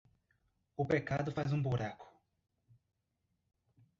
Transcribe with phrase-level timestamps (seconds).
[0.75, 2.11] O pecado faz um buraco